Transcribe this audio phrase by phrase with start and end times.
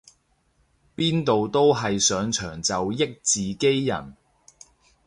[0.95, 4.17] 邊度都係上場就益自己人